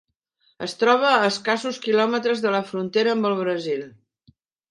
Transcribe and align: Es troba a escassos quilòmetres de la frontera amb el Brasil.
Es 0.67 0.71
troba 0.83 1.11
a 1.17 1.27
escassos 1.33 1.77
quilòmetres 1.83 2.41
de 2.45 2.55
la 2.57 2.63
frontera 2.71 3.13
amb 3.17 3.31
el 3.31 3.39
Brasil. 3.43 3.87